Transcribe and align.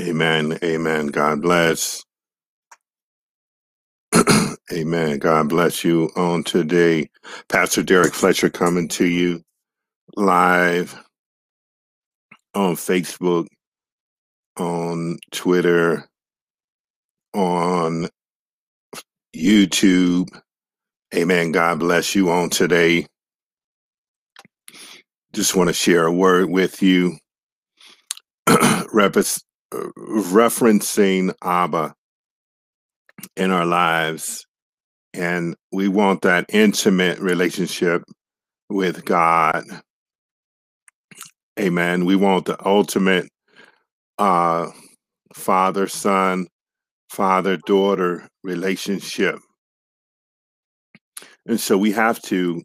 Amen. 0.00 0.58
Amen. 0.64 1.08
God 1.08 1.42
bless. 1.42 2.04
Amen. 4.72 5.18
God 5.18 5.48
bless 5.50 5.84
you 5.84 6.10
on 6.16 6.44
today. 6.44 7.10
Pastor 7.48 7.82
Derrick 7.82 8.14
Fletcher 8.14 8.50
coming 8.50 8.88
to 8.88 9.06
you 9.06 9.42
live 10.16 10.96
on 12.54 12.76
Facebook, 12.76 13.46
on 14.58 15.18
Twitter, 15.32 16.08
on 17.34 18.08
YouTube. 19.36 20.28
Amen. 21.14 21.52
God 21.52 21.80
bless 21.80 22.14
you 22.14 22.30
on 22.30 22.50
today. 22.50 23.06
Just 25.34 25.56
want 25.56 25.68
to 25.68 25.74
share 25.74 26.06
a 26.06 26.12
word 26.12 26.50
with 26.50 26.82
you, 26.82 27.18
referencing 29.98 31.34
Abba 31.42 31.94
in 33.36 33.50
our 33.50 33.66
lives. 33.66 34.46
And 35.12 35.54
we 35.72 35.88
want 35.88 36.22
that 36.22 36.46
intimate 36.48 37.18
relationship 37.20 38.02
with 38.68 39.04
God. 39.04 39.64
Amen. 41.58 42.04
We 42.04 42.16
want 42.16 42.46
the 42.46 42.56
ultimate 42.66 43.28
uh, 44.18 44.70
father 45.34 45.86
son, 45.86 46.48
father 47.10 47.56
daughter 47.56 48.26
relationship. 48.42 49.38
And 51.46 51.60
so 51.60 51.76
we 51.78 51.92
have 51.92 52.20
to 52.22 52.62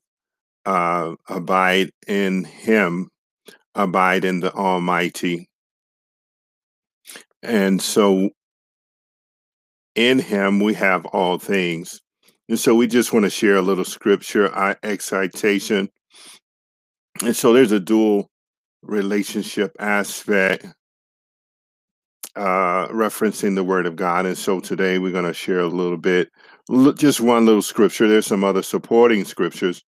uh, 0.65 1.15
abide 1.27 1.91
in 2.07 2.45
Him, 2.45 3.09
abide 3.75 4.25
in 4.25 4.39
the 4.39 4.53
Almighty. 4.53 5.48
And 7.43 7.81
so 7.81 8.29
in 9.95 10.19
Him, 10.19 10.59
we 10.59 10.73
have 10.75 11.05
all 11.07 11.37
things. 11.37 12.01
And 12.47 12.59
so 12.59 12.73
we 12.75 12.87
just 12.87 13.13
want 13.13 13.25
to 13.25 13.29
share 13.29 13.57
a 13.57 13.61
little 13.61 13.85
scripture, 13.85 14.55
uh, 14.55 14.75
excitation. 14.83 15.89
And 17.23 17.35
so 17.35 17.53
there's 17.53 17.71
a 17.71 17.79
dual 17.79 18.29
relationship 18.81 19.75
aspect 19.79 20.65
uh, 22.35 22.87
referencing 22.87 23.55
the 23.55 23.63
Word 23.63 23.85
of 23.85 23.95
God. 23.95 24.25
And 24.25 24.37
so 24.37 24.59
today 24.59 24.97
we're 24.97 25.11
going 25.11 25.25
to 25.25 25.33
share 25.33 25.59
a 25.59 25.67
little 25.67 25.97
bit, 25.97 26.29
just 26.95 27.19
one 27.21 27.45
little 27.45 27.61
scripture. 27.61 28.07
There's 28.07 28.27
some 28.27 28.43
other 28.43 28.63
supporting 28.63 29.25
scriptures 29.25 29.83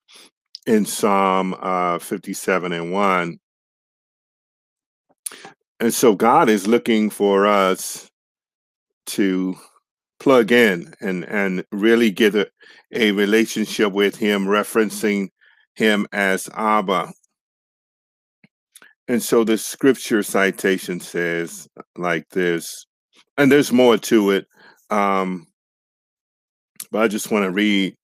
in 0.68 0.86
Psalm 0.86 1.56
uh, 1.62 2.00
57 2.00 2.74
and 2.74 2.92
1. 2.92 3.38
And 5.82 5.92
so 5.92 6.14
God 6.14 6.48
is 6.48 6.68
looking 6.68 7.10
for 7.10 7.48
us 7.48 8.08
to 9.08 9.56
plug 10.20 10.52
in 10.52 10.94
and, 11.02 11.26
and 11.26 11.66
really 11.72 12.12
get 12.12 12.36
a, 12.36 12.48
a 12.92 13.12
relationship 13.14 13.92
with 13.92 14.16
Him, 14.16 14.46
referencing 14.46 15.30
Him 15.74 16.06
as 16.12 16.48
Abba. 16.54 17.12
And 19.08 19.24
so 19.24 19.44
the 19.44 19.58
scripture 19.58 20.22
citation 20.22 21.00
says 21.00 21.68
like 21.98 22.30
this, 22.30 22.86
and 23.40 23.52
there's 23.52 23.72
more 23.72 23.98
to 23.98 24.30
it, 24.30 24.46
um, 24.92 25.48
but 26.92 27.02
I 27.02 27.08
just 27.08 27.32
want 27.32 27.46
to 27.46 27.52
read. 27.52 27.96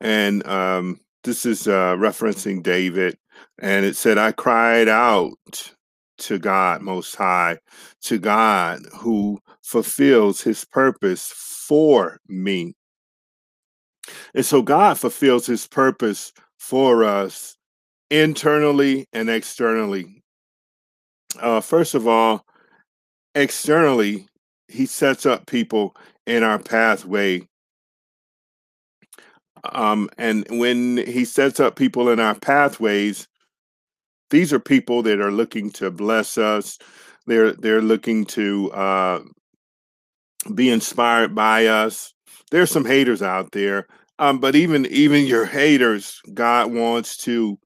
And 0.00 0.44
um, 0.48 0.98
this 1.22 1.46
is 1.46 1.68
uh, 1.68 1.94
referencing 1.94 2.64
David, 2.64 3.16
and 3.60 3.86
it 3.86 3.96
said, 3.96 4.18
I 4.18 4.32
cried 4.32 4.88
out 4.88 5.36
to 6.20 6.38
God 6.38 6.82
Most 6.82 7.14
High, 7.16 7.58
to 8.02 8.18
God 8.18 8.80
who 8.96 9.38
fulfills 9.62 10.40
his 10.40 10.64
purpose 10.64 11.32
for 11.34 12.18
me. 12.28 12.74
And 14.34 14.44
so 14.44 14.62
God 14.62 14.98
fulfills 14.98 15.46
his 15.46 15.66
purpose 15.66 16.32
for 16.58 17.04
us 17.04 17.56
internally 18.10 19.06
and 19.12 19.30
externally. 19.30 20.22
Uh, 21.38 21.60
first 21.60 21.94
of 21.94 22.08
all, 22.08 22.44
externally, 23.34 24.26
he 24.68 24.86
sets 24.86 25.26
up 25.26 25.46
people 25.46 25.96
in 26.26 26.42
our 26.42 26.58
pathway. 26.58 27.46
Um, 29.72 30.08
and 30.18 30.46
when 30.50 30.96
he 30.96 31.24
sets 31.24 31.60
up 31.60 31.76
people 31.76 32.08
in 32.08 32.18
our 32.18 32.34
pathways, 32.34 33.28
these 34.30 34.52
are 34.52 34.60
people 34.60 35.02
that 35.02 35.20
are 35.20 35.32
looking 35.32 35.70
to 35.72 35.90
bless 35.90 36.38
us. 36.38 36.78
They're 37.26 37.52
they're 37.52 37.82
looking 37.82 38.24
to 38.26 38.72
uh, 38.72 39.20
be 40.54 40.70
inspired 40.70 41.34
by 41.34 41.66
us. 41.66 42.12
There's 42.50 42.70
some 42.70 42.84
haters 42.84 43.22
out 43.22 43.52
there, 43.52 43.86
um, 44.18 44.38
but 44.38 44.56
even 44.56 44.86
even 44.86 45.26
your 45.26 45.46
haters, 45.46 46.20
God 46.32 46.72
wants 46.72 47.16
to 47.18 47.58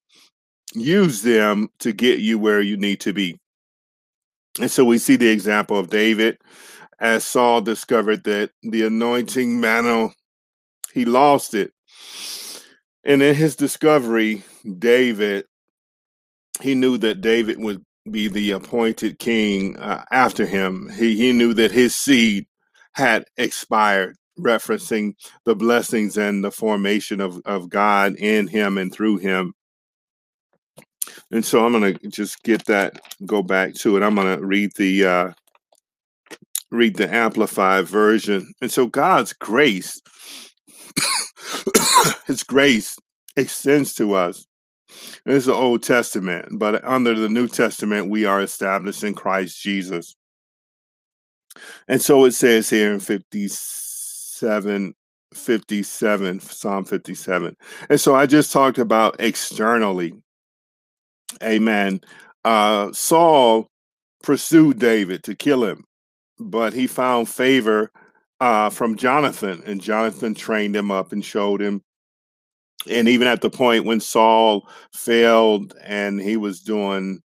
use 0.75 1.23
them 1.23 1.69
to 1.79 1.93
get 1.93 2.19
you 2.19 2.39
where 2.39 2.61
you 2.61 2.77
need 2.77 3.01
to 3.01 3.13
be. 3.13 3.39
And 4.61 4.71
so 4.71 4.85
we 4.85 4.99
see 4.99 5.17
the 5.17 5.29
example 5.29 5.79
of 5.79 5.91
David 5.91 6.39
as 7.01 7.25
Saul 7.25 7.61
discovered 7.61 8.25
that 8.25 8.51
the 8.63 8.85
anointing 8.87 9.61
mantle, 9.61 10.15
he 10.93 11.05
lost 11.05 11.55
it. 11.55 11.73
And 13.05 13.23
in 13.23 13.35
his 13.35 13.57
discovery, 13.57 14.43
David, 14.79 15.45
he 16.61 16.75
knew 16.75 16.99
that 16.99 17.21
David 17.21 17.59
would 17.59 17.85
be 18.11 18.29
the 18.29 18.53
appointed 18.53 19.19
king 19.19 19.77
uh, 19.79 20.05
after 20.11 20.47
him. 20.47 20.91
He, 20.97 21.17
he 21.17 21.33
knew 21.33 21.55
that 21.55 21.73
his 21.73 21.95
seed 21.95 22.47
had 22.93 23.25
expired, 23.37 24.17
referencing 24.39 25.15
the 25.45 25.55
blessings 25.55 26.17
and 26.17 26.45
the 26.45 26.51
formation 26.51 27.21
of, 27.21 27.41
of 27.45 27.69
God 27.69 28.17
in 28.17 28.47
him 28.47 28.79
and 28.79 28.93
through 28.93 29.19
him. 29.19 29.55
And 31.31 31.45
so 31.45 31.65
I'm 31.65 31.73
going 31.73 31.99
to 31.99 32.09
just 32.09 32.43
get 32.43 32.65
that, 32.67 33.01
go 33.27 33.43
back 33.43 33.75
to 33.77 33.97
it. 33.97 34.03
I'm 34.03 34.15
going 34.15 34.39
to 34.39 34.45
read 34.45 34.73
the 34.77 35.05
uh, 35.05 35.31
read 36.71 36.97
the 36.97 37.13
amplified 37.13 37.87
version. 37.87 38.53
And 38.61 38.71
so 38.71 38.87
God's 38.87 39.33
grace, 39.33 40.01
his 42.27 42.43
grace 42.43 42.97
extends 43.37 43.95
to 43.95 44.15
us. 44.15 44.47
Is 45.27 45.47
the 45.47 45.55
Old 45.55 45.83
Testament, 45.83 46.59
but 46.59 46.85
under 46.85 47.15
the 47.15 47.29
New 47.29 47.49
Testament, 47.49 48.11
we 48.11 48.25
are 48.25 48.43
established 48.43 49.05
in 49.05 49.15
Christ 49.15 49.61
Jesus. 49.61 50.15
And 51.89 52.03
so 52.03 52.25
it 52.25 52.33
says 52.33 52.69
here 52.69 52.93
in 52.93 53.01
57, 53.01 54.95
57, 55.33 56.41
Psalm 56.41 56.85
57. 56.85 57.57
And 57.89 58.01
so 58.01 58.15
I 58.15 58.27
just 58.27 58.53
talked 58.53 58.79
about 58.79 59.17
externally. 59.19 60.15
Amen. 61.43 62.01
Uh, 62.45 62.93
Saul 62.93 63.69
pursued 64.23 64.79
David 64.79 65.23
to 65.25 65.35
kill 65.35 65.65
him, 65.65 65.85
but 66.39 66.73
he 66.73 66.87
found 66.87 67.29
favor 67.29 67.91
uh, 68.41 68.71
from 68.71 68.97
Jonathan, 68.97 69.63
and 69.67 69.81
Jonathan 69.81 70.35
trained 70.35 70.77
him 70.77 70.91
up 70.91 71.13
and 71.13 71.25
showed 71.25 71.61
him. 71.63 71.83
And 72.91 73.09
even 73.09 73.27
at 73.27 73.41
the 73.41 73.51
point 73.51 73.85
when 73.85 74.01
Saul 74.01 74.69
failed 74.93 75.75
and 75.83 76.21
he 76.21 76.37
was 76.37 76.61
doing 76.61 77.21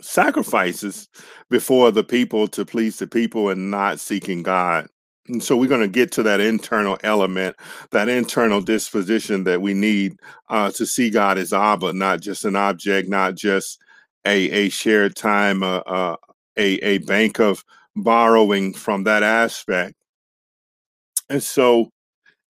sacrifices 0.00 1.08
before 1.50 1.90
the 1.90 2.04
people 2.04 2.48
to 2.48 2.64
please 2.64 2.98
the 2.98 3.06
people 3.06 3.50
and 3.50 3.70
not 3.70 4.00
seeking 4.00 4.42
God. 4.42 4.86
And 5.28 5.42
so 5.42 5.56
we're 5.56 5.68
going 5.68 5.80
to 5.82 5.88
get 5.88 6.10
to 6.12 6.22
that 6.24 6.40
internal 6.40 6.98
element, 7.04 7.56
that 7.90 8.08
internal 8.08 8.60
disposition 8.60 9.44
that 9.44 9.60
we 9.62 9.74
need 9.74 10.16
uh, 10.48 10.70
to 10.72 10.86
see 10.86 11.10
God 11.10 11.38
as 11.38 11.52
Abba, 11.52 11.92
not 11.92 12.20
just 12.20 12.44
an 12.44 12.56
object, 12.56 13.08
not 13.08 13.34
just 13.34 13.78
a, 14.24 14.50
a 14.50 14.68
shared 14.70 15.14
time, 15.14 15.62
uh, 15.62 15.78
uh, 15.86 16.16
a, 16.56 16.74
a 16.78 16.98
bank 16.98 17.38
of 17.38 17.64
borrowing 17.94 18.72
from 18.72 19.04
that 19.04 19.22
aspect. 19.22 19.94
And 21.28 21.42
so 21.42 21.90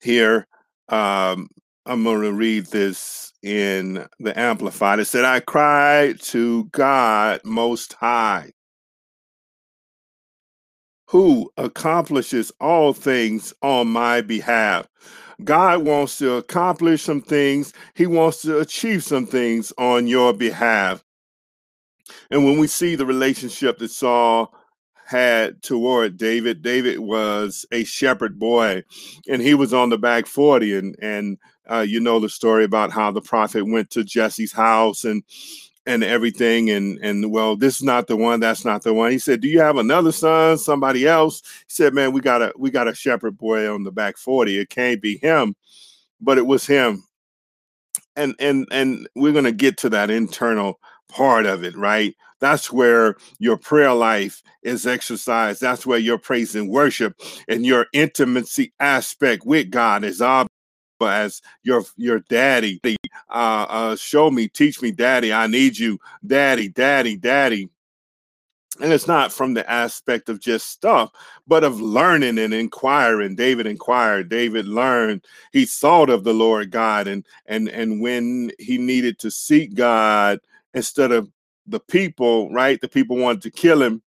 here, 0.01 0.47
um, 0.91 1.49
I'm 1.87 2.05
going 2.05 2.23
to 2.23 2.33
read 2.33 2.67
this 2.67 3.33
in 3.43 4.07
the 4.19 4.39
Amplified. 4.39 4.99
It 4.99 5.07
said, 5.07 5.25
I 5.25 5.41
cried 5.41 6.21
to 6.23 6.65
God 6.67 7.41
Most 7.45 7.95
High, 7.95 8.53
who 11.09 11.51
accomplishes 11.57 12.53
all 12.61 12.93
things 12.93 13.55
on 13.63 13.89
my 13.89 14.21
behalf. 14.21 14.87
God 15.43 15.85
wants 15.85 16.19
to 16.19 16.35
accomplish 16.35 17.03
some 17.03 17.23
things, 17.23 17.73
He 17.95 18.07
wants 18.07 18.43
to 18.43 18.59
achieve 18.59 19.03
some 19.03 19.27
things 19.27 19.73
on 19.79 20.07
your 20.07 20.33
behalf. 20.35 21.03
And 22.31 22.45
when 22.45 22.59
we 22.59 22.67
see 22.67 22.95
the 22.97 23.07
relationship 23.07 23.79
that 23.79 23.91
Saul 23.91 24.55
had 25.11 25.61
toward 25.61 26.17
David, 26.17 26.63
David 26.63 27.01
was 27.01 27.67
a 27.73 27.83
shepherd 27.83 28.39
boy 28.39 28.85
and 29.29 29.43
he 29.43 29.55
was 29.55 29.75
on 29.75 29.89
the 29.89 29.99
back 29.99 30.27
40 30.27 30.77
and 30.77 30.97
and 31.03 31.39
uh, 31.69 31.81
you 31.81 31.99
know 31.99 32.21
the 32.21 32.29
story 32.29 32.63
about 32.63 32.93
how 32.93 33.11
the 33.11 33.21
prophet 33.21 33.65
went 33.65 33.91
to 33.91 34.05
Jesse's 34.05 34.53
house 34.53 35.05
and 35.05 35.25
and 35.85 36.05
everything 36.05 36.71
and 36.71 36.99
and 37.03 37.33
well 37.33 37.57
this 37.57 37.77
is 37.77 37.83
not 37.83 38.07
the 38.07 38.17
one 38.17 38.39
that's 38.39 38.65
not 38.65 38.85
the 38.85 38.95
one. 38.95 39.11
He 39.11 39.19
said 39.19 39.41
do 39.41 39.49
you 39.49 39.59
have 39.59 39.79
another 39.79 40.13
son 40.13 40.57
somebody 40.59 41.09
else? 41.09 41.43
He 41.67 41.75
said 41.75 41.93
man 41.93 42.13
we 42.13 42.21
got 42.21 42.41
a 42.41 42.53
we 42.57 42.71
got 42.71 42.87
a 42.87 42.95
shepherd 42.95 43.37
boy 43.37 43.69
on 43.69 43.83
the 43.83 43.91
back 43.91 44.17
40 44.17 44.61
it 44.61 44.71
can't 44.71 45.03
be 45.03 45.19
him 45.19 45.57
but 46.21 46.39
it 46.39 46.47
was 46.47 46.65
him. 46.67 47.03
And 48.15 48.37
and 48.39 48.69
and 48.71 49.09
we're 49.17 49.33
going 49.33 49.45
to 49.45 49.53
get 49.53 49.77
to 49.79 49.91
that 49.91 50.09
internal 50.11 50.79
part 51.11 51.47
of 51.47 51.65
it 51.65 51.77
right 51.77 52.15
that's 52.41 52.73
where 52.73 53.17
your 53.39 53.57
prayer 53.57 53.93
life 53.93 54.43
is 54.63 54.87
exercised 54.87 55.61
that's 55.61 55.87
where 55.87 55.99
your 55.99 56.19
praise 56.19 56.55
and 56.55 56.69
worship 56.69 57.15
and 57.49 57.67
your 57.67 57.87
intimacy 57.93 58.73
aspect 58.81 59.45
with 59.45 59.71
god 59.71 60.05
is 60.05 60.23
obvious 60.23 60.51
as 61.09 61.41
your 61.63 61.85
your 61.97 62.21
daddy. 62.21 62.81
Uh, 63.29 63.67
uh, 63.69 63.97
show 63.97 64.31
me, 64.31 64.49
teach 64.49 64.83
me, 64.83 64.91
daddy. 64.91 65.33
I 65.33 65.47
need 65.47 65.79
you, 65.79 65.99
daddy, 66.27 66.69
daddy, 66.69 67.17
daddy. 67.17 67.69
And 68.81 68.93
it's 68.93 69.07
not 69.07 69.33
from 69.33 69.53
the 69.53 69.69
aspect 69.71 70.29
of 70.29 70.41
just 70.41 70.69
stuff, 70.69 71.11
but 71.47 71.65
of 71.65 71.81
learning 71.81 72.39
and 72.39 72.55
inquiring. 72.55 73.35
David 73.35 73.67
inquired. 73.67 74.31
David 74.31 74.67
learned. 74.67 75.25
He 75.53 75.67
thought 75.67 76.09
of 76.09 76.25
the 76.25 76.33
Lord 76.33 76.71
God, 76.71 77.07
and 77.07 77.25
and 77.47 77.69
and 77.69 78.01
when 78.01 78.53
he 78.59 78.79
needed 78.79 79.19
to 79.21 79.31
seek 79.31 79.75
God 79.75 80.41
instead 80.75 81.13
of 81.13 81.31
the 81.67 81.81
people, 81.81 82.51
right? 82.53 82.81
The 82.81 82.89
people 82.89 83.17
wanted 83.17 83.43
to 83.43 83.51
kill 83.51 83.83
him 83.83 84.03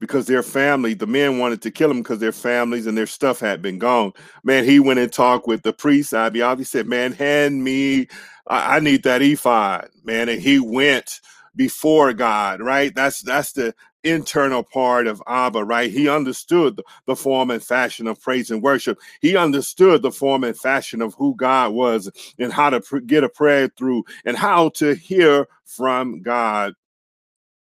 because 0.00 0.26
their 0.26 0.42
family, 0.42 0.94
the 0.94 1.06
men 1.06 1.38
wanted 1.38 1.60
to 1.62 1.70
kill 1.70 1.90
him 1.90 1.98
because 1.98 2.20
their 2.20 2.32
families 2.32 2.86
and 2.86 2.96
their 2.96 3.06
stuff 3.06 3.40
had 3.40 3.60
been 3.60 3.78
gone. 3.78 4.12
Man, 4.44 4.64
he 4.64 4.80
went 4.80 5.00
and 5.00 5.12
talked 5.12 5.46
with 5.46 5.62
the 5.62 5.72
priest. 5.72 6.14
He 6.14 6.64
said, 6.64 6.86
Man, 6.86 7.12
hand 7.12 7.64
me, 7.64 8.08
I, 8.46 8.76
I 8.76 8.80
need 8.80 9.02
that 9.04 9.22
ephod, 9.22 9.88
man. 10.04 10.28
And 10.28 10.40
he 10.40 10.60
went 10.60 11.20
before 11.58 12.12
God, 12.12 12.60
right? 12.60 12.94
That's 12.94 13.20
that's 13.20 13.52
the 13.52 13.74
internal 14.04 14.62
part 14.62 15.08
of 15.08 15.20
Abba, 15.26 15.64
right? 15.64 15.90
He 15.90 16.08
understood 16.08 16.80
the, 17.06 17.16
form 17.16 17.50
and 17.50 17.62
fashion 17.62 18.06
of 18.06 18.22
praise 18.22 18.52
and 18.52 18.62
worship. 18.62 18.96
He 19.20 19.36
understood 19.36 20.02
the 20.02 20.12
form 20.12 20.44
and 20.44 20.56
fashion 20.56 21.02
of 21.02 21.14
who 21.14 21.34
God 21.34 21.72
was 21.72 22.08
and 22.38 22.52
how 22.52 22.70
to 22.70 22.80
pr- 22.80 22.98
get 23.00 23.24
a 23.24 23.28
prayer 23.28 23.68
through 23.76 24.04
and 24.24 24.36
how 24.36 24.68
to 24.76 24.94
hear 24.94 25.48
from 25.64 26.22
God. 26.22 26.74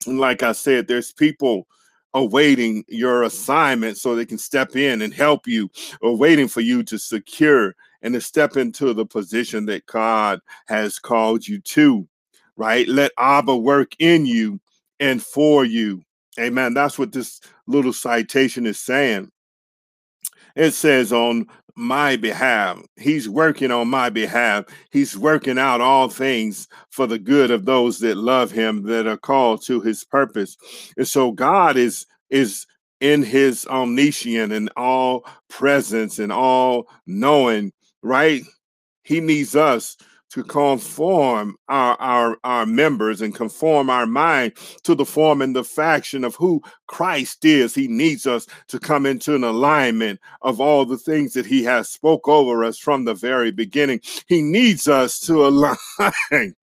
And 0.06 0.20
like 0.20 0.44
I 0.44 0.52
said, 0.52 0.88
there's 0.88 1.14
people 1.14 1.66
awaiting 2.14 2.84
your 2.90 3.24
assignment 3.24 3.98
so 3.98 4.14
they 4.14 4.26
can 4.26 4.38
step 4.38 4.76
in 4.76 5.02
and 5.02 5.14
help 5.14 5.48
you 5.48 5.70
or 6.02 6.18
waiting 6.18 6.50
for 6.50 6.62
you 6.62 6.84
to 6.84 7.00
secure 7.00 7.74
and 8.02 8.14
to 8.14 8.22
step 8.22 8.58
into 8.58 8.94
the 8.94 9.06
position 9.06 9.66
that 9.66 9.86
God 9.86 10.42
has 10.68 11.00
called 11.00 11.48
you 11.48 11.60
to, 11.62 12.08
right? 12.58 12.88
Let 12.88 13.12
Abba 13.18 13.56
work 13.56 13.94
in 14.00 14.26
you 14.26 14.60
and 15.00 15.22
for 15.22 15.66
you. 15.66 16.02
Amen. 16.40 16.74
That's 16.74 17.00
what 17.00 17.12
this 17.12 17.40
little 17.68 17.94
citation 17.94 18.66
is 18.66 18.80
saying. 18.80 19.32
It 20.56 20.72
says, 20.72 21.12
on 21.12 21.48
my 21.76 22.16
behalf. 22.16 22.82
He's 22.96 23.28
working 23.28 23.72
on 23.72 23.90
my 23.90 24.10
behalf. 24.10 24.66
He's 24.92 25.18
working 25.18 25.58
out 25.58 25.82
all 25.82 26.10
things 26.10 26.68
for 26.90 27.06
the 27.06 27.20
good 27.20 27.52
of 27.52 27.66
those 27.66 28.00
that 28.00 28.18
love 28.18 28.52
him 28.52 28.84
that 28.84 29.08
are 29.08 29.18
called 29.18 29.64
to 29.66 29.82
his 29.82 30.04
purpose. 30.04 30.56
And 30.98 31.08
so 31.08 31.32
God 31.32 31.78
is 31.78 32.06
is 32.30 32.66
in 33.02 33.24
his 33.24 33.68
omniscient 33.68 34.54
and 34.54 34.72
all 34.78 35.26
presence 35.50 36.18
and 36.18 36.32
all 36.32 36.88
knowing, 37.06 37.74
right? 38.02 38.44
He 39.04 39.20
needs 39.20 39.56
us 39.56 39.98
to 40.32 40.44
conform 40.44 41.56
our, 41.70 41.96
our, 42.00 42.38
our 42.44 42.66
members 42.66 43.22
and 43.22 43.34
conform 43.34 43.90
our 43.90 44.06
mind 44.06 44.54
to 44.84 44.96
the 44.96 45.06
form 45.06 45.42
and 45.42 45.56
the 45.56 45.64
faction 45.64 46.24
of 46.24 46.36
who 46.36 46.62
Christ 46.88 47.46
is. 47.46 47.74
He 47.76 47.88
needs 47.88 48.26
us 48.26 48.48
to 48.68 48.80
come 48.80 49.06
into 49.06 49.36
an 49.36 49.44
alignment 49.44 50.20
of 50.42 50.60
all 50.60 50.86
the 50.86 50.98
things 50.98 51.34
that 51.34 51.46
he 51.46 51.64
has 51.64 51.90
spoke 51.90 52.28
over 52.28 52.64
us 52.64 52.78
from 52.78 53.06
the 53.06 53.14
very 53.14 53.52
beginning. 53.52 54.02
He 54.28 54.42
needs 54.42 54.88
us 54.88 55.20
to 55.22 55.46
align. 55.48 56.56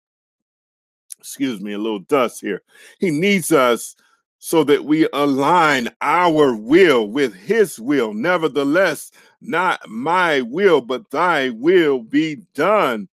Excuse 1.19 1.61
me, 1.61 1.75
a 1.75 1.79
little 1.79 2.01
dust 2.01 2.41
here. 2.41 2.62
He 2.99 3.11
needs 3.11 3.53
us 3.53 3.95
so 4.39 4.65
that 4.65 4.85
we 4.87 5.07
align 5.12 5.91
our 6.01 6.57
will 6.57 7.07
with 7.07 7.35
his 7.35 7.79
will. 7.79 8.15
Nevertheless, 8.15 9.12
not 9.43 9.87
my 9.87 10.41
will, 10.41 10.81
but 10.81 11.11
thy 11.11 11.51
will 11.51 12.03
be 12.03 12.37
done. 12.55 13.09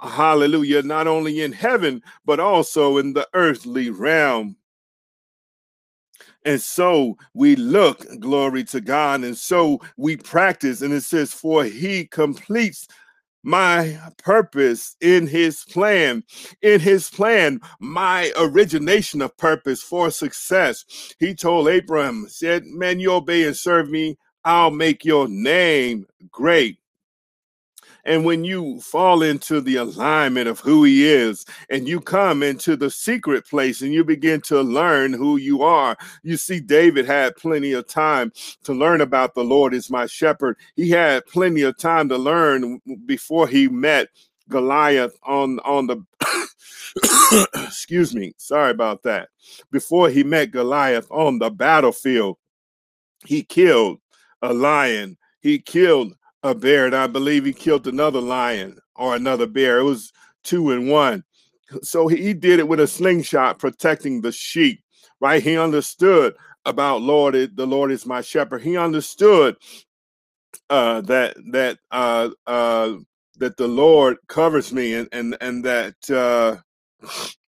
Hallelujah. 0.00 0.82
Not 0.82 1.06
only 1.06 1.42
in 1.42 1.52
heaven, 1.52 2.02
but 2.24 2.40
also 2.40 2.98
in 2.98 3.12
the 3.12 3.28
earthly 3.34 3.90
realm. 3.90 4.56
And 6.44 6.60
so 6.60 7.18
we 7.34 7.56
look, 7.56 8.06
glory 8.18 8.64
to 8.64 8.80
God, 8.80 9.24
and 9.24 9.36
so 9.36 9.80
we 9.96 10.16
practice. 10.16 10.80
And 10.80 10.92
it 10.92 11.02
says, 11.02 11.34
For 11.34 11.64
he 11.64 12.06
completes 12.06 12.88
my 13.42 13.98
purpose 14.18 14.96
in 15.00 15.26
his 15.26 15.64
plan. 15.64 16.24
In 16.62 16.80
his 16.80 17.10
plan, 17.10 17.60
my 17.78 18.32
origination 18.38 19.22
of 19.22 19.36
purpose 19.36 19.82
for 19.82 20.10
success. 20.10 20.84
He 21.18 21.34
told 21.34 21.68
Abraham, 21.68 22.26
said, 22.28 22.64
Man, 22.66 23.00
you 23.00 23.12
obey 23.12 23.46
and 23.46 23.56
serve 23.56 23.90
me, 23.90 24.18
I'll 24.44 24.70
make 24.70 25.04
your 25.04 25.28
name 25.28 26.06
great. 26.30 26.79
And 28.04 28.24
when 28.24 28.44
you 28.44 28.80
fall 28.80 29.22
into 29.22 29.60
the 29.60 29.76
alignment 29.76 30.48
of 30.48 30.60
who 30.60 30.84
he 30.84 31.06
is, 31.06 31.44
and 31.68 31.88
you 31.88 32.00
come 32.00 32.42
into 32.42 32.76
the 32.76 32.90
secret 32.90 33.46
place 33.46 33.82
and 33.82 33.92
you 33.92 34.04
begin 34.04 34.40
to 34.42 34.62
learn 34.62 35.12
who 35.12 35.36
you 35.36 35.62
are, 35.62 35.96
you 36.22 36.36
see, 36.36 36.60
David 36.60 37.06
had 37.06 37.36
plenty 37.36 37.72
of 37.72 37.86
time 37.86 38.32
to 38.64 38.72
learn 38.72 39.00
about 39.00 39.34
the 39.34 39.44
Lord 39.44 39.74
is 39.74 39.90
my 39.90 40.06
shepherd. 40.06 40.56
He 40.76 40.90
had 40.90 41.26
plenty 41.26 41.62
of 41.62 41.76
time 41.76 42.08
to 42.08 42.18
learn 42.18 42.80
before 43.06 43.46
he 43.46 43.68
met 43.68 44.08
Goliath 44.48 45.16
on 45.22 45.60
on 45.60 45.86
the 45.86 46.04
excuse 47.54 48.14
me, 48.14 48.34
sorry 48.36 48.70
about 48.70 49.02
that. 49.04 49.28
Before 49.70 50.08
he 50.10 50.24
met 50.24 50.50
Goliath 50.50 51.10
on 51.10 51.38
the 51.38 51.50
battlefield, 51.50 52.36
he 53.24 53.42
killed 53.42 54.00
a 54.42 54.52
lion. 54.52 55.16
He 55.40 55.58
killed 55.58 56.14
a 56.42 56.54
bear, 56.54 56.86
and 56.86 56.94
I 56.94 57.06
believe 57.06 57.44
he 57.44 57.52
killed 57.52 57.86
another 57.86 58.20
lion 58.20 58.78
or 58.96 59.14
another 59.14 59.46
bear. 59.46 59.78
It 59.78 59.84
was 59.84 60.12
two 60.42 60.70
and 60.70 60.88
one. 60.88 61.24
So 61.82 62.08
he 62.08 62.34
did 62.34 62.58
it 62.58 62.68
with 62.68 62.80
a 62.80 62.86
slingshot, 62.86 63.58
protecting 63.58 64.20
the 64.20 64.32
sheep. 64.32 64.82
Right? 65.20 65.42
He 65.42 65.56
understood 65.58 66.34
about 66.64 67.02
Lord. 67.02 67.34
The 67.34 67.66
Lord 67.66 67.90
is 67.90 68.06
my 68.06 68.22
shepherd. 68.22 68.62
He 68.62 68.76
understood 68.76 69.56
uh, 70.68 71.02
that 71.02 71.36
that 71.52 71.78
uh, 71.90 72.30
uh, 72.46 72.94
that 73.36 73.56
the 73.56 73.68
Lord 73.68 74.16
covers 74.28 74.72
me, 74.72 74.94
and 74.94 75.08
and 75.12 75.36
and 75.40 75.64
that 75.64 76.10
uh, 76.10 76.56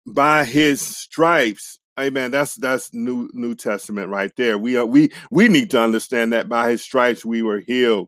by 0.06 0.46
His 0.46 0.82
stripes 0.82 1.80
Amen. 2.00 2.32
That's 2.32 2.56
that's 2.56 2.94
new 2.94 3.30
New 3.34 3.56
Testament 3.56 4.10
right 4.10 4.32
there. 4.38 4.58
We 4.58 4.78
are 4.78 4.86
we 4.86 5.12
we 5.32 5.50
need 5.50 5.70
to 5.72 5.82
understand 5.82 6.32
that 6.32 6.48
by 6.48 6.72
his 6.72 6.82
stripes 6.82 7.26
we 7.26 7.42
were 7.42 7.60
healed. 7.60 8.08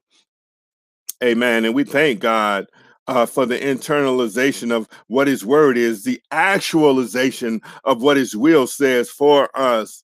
Amen. 1.23 1.65
And 1.65 1.75
we 1.75 1.83
thank 1.83 2.19
God 2.19 2.65
uh, 3.07 3.25
for 3.25 3.45
the 3.45 3.59
internalization 3.59 4.71
of 4.71 4.87
what 5.07 5.27
His 5.27 5.45
word 5.45 5.77
is, 5.77 6.03
the 6.03 6.21
actualization 6.31 7.61
of 7.83 8.01
what 8.01 8.17
His 8.17 8.35
will 8.35 8.67
says 8.67 9.09
for 9.09 9.49
us. 9.57 10.03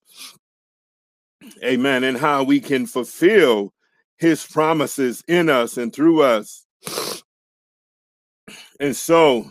Amen. 1.64 2.04
And 2.04 2.18
how 2.18 2.44
we 2.44 2.60
can 2.60 2.86
fulfill 2.86 3.74
His 4.18 4.46
promises 4.46 5.24
in 5.28 5.50
us 5.50 5.78
and 5.78 5.94
through 5.94 6.22
us. 6.22 6.66
And 8.80 8.96
so, 8.96 9.50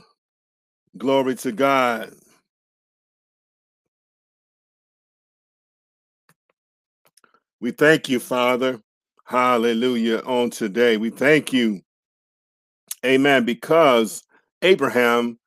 glory 0.97 1.35
to 1.37 1.53
God. 1.53 2.13
We 7.61 7.71
thank 7.73 8.09
you, 8.09 8.21
Father, 8.21 8.81
Hallelujah. 9.27 10.21
On 10.27 10.51
today, 10.51 10.99
we 10.99 11.11
thank 11.11 11.53
you. 11.53 11.83
Amen. 13.05 13.45
Because 13.45 14.23
Abraham 14.63 15.39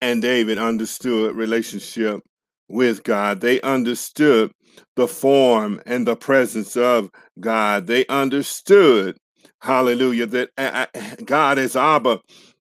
and 0.00 0.22
David 0.22 0.58
understood 0.58 1.34
relationship 1.36 2.20
with 2.68 3.02
God. 3.04 3.40
They 3.40 3.60
understood 3.62 4.52
the 4.96 5.08
form 5.08 5.80
and 5.86 6.06
the 6.06 6.16
presence 6.16 6.76
of 6.76 7.10
God. 7.40 7.86
They 7.86 8.06
understood, 8.06 9.16
hallelujah, 9.62 10.26
that 10.26 11.20
God 11.24 11.58
is 11.58 11.76
Abba, 11.76 12.20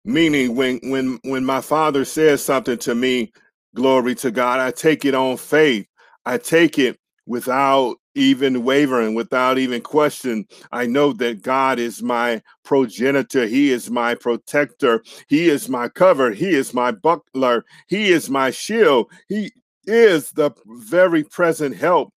meaning 0.04 0.56
when 0.56 0.80
when 0.84 1.18
when 1.24 1.44
my 1.44 1.60
father 1.60 2.04
says 2.04 2.44
something 2.44 2.78
to 2.78 2.94
me, 2.94 3.32
glory 3.74 4.14
to 4.16 4.30
God, 4.30 4.60
I 4.60 4.70
take 4.72 5.04
it 5.04 5.14
on 5.14 5.36
faith. 5.36 5.86
I 6.26 6.38
take 6.38 6.78
it 6.78 6.98
without 7.26 7.96
even 8.14 8.64
wavering, 8.64 9.14
without 9.14 9.58
even 9.58 9.80
question. 9.80 10.46
I 10.72 10.86
know 10.86 11.12
that 11.14 11.42
God 11.42 11.78
is 11.78 12.02
my 12.02 12.42
progenitor. 12.64 13.46
He 13.46 13.70
is 13.70 13.90
my 13.90 14.14
protector. 14.14 15.02
He 15.28 15.48
is 15.48 15.68
my 15.68 15.88
cover. 15.88 16.30
He 16.32 16.50
is 16.50 16.74
my 16.74 16.90
buckler. 16.90 17.64
He 17.88 18.10
is 18.10 18.28
my 18.28 18.50
shield. 18.50 19.10
He 19.28 19.52
is 19.86 20.30
the 20.32 20.50
very 20.66 21.24
present 21.24 21.76
help 21.76 22.12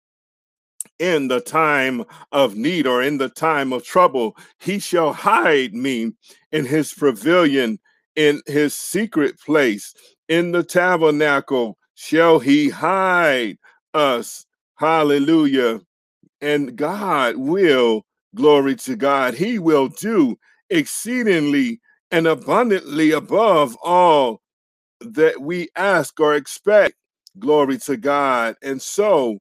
in 0.99 1.29
the 1.29 1.41
time 1.41 2.05
of 2.31 2.57
need 2.57 2.87
or 2.87 3.03
in 3.03 3.19
the 3.19 3.29
time 3.29 3.73
of 3.73 3.85
trouble. 3.85 4.37
He 4.61 4.79
shall 4.79 5.13
hide 5.13 5.75
me 5.75 6.13
in 6.53 6.65
his 6.65 6.93
pavilion, 6.93 7.79
in 8.15 8.43
his 8.47 8.75
secret 8.75 9.41
place, 9.41 9.95
in 10.29 10.53
the 10.53 10.63
tabernacle 10.63 11.77
shall 11.95 12.39
he 12.39 12.69
hide 12.69 13.59
us. 13.95 14.47
Hallelujah. 14.83 15.81
And 16.41 16.75
God 16.75 17.37
will, 17.37 18.03
glory 18.35 18.75
to 18.77 18.97
God, 18.97 19.35
he 19.35 19.61
will 19.61 19.87
do 19.87 20.37
exceedingly 20.71 21.81
and 22.11 22.27
abundantly 22.27 23.13
above 23.13 23.77
all 23.81 24.41
that 25.01 25.41
we 25.41 25.69
ask 25.77 26.19
or 26.19 26.35
expect. 26.35 26.97
Glory 27.39 27.79
to 27.79 27.97
God. 27.97 28.57
And 28.61 28.83
so, 28.83 29.39